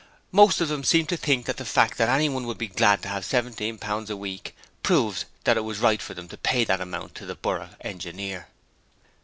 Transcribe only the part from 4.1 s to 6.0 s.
week, proved that it was